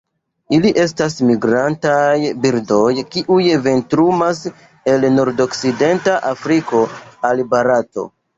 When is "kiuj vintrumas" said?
3.17-4.41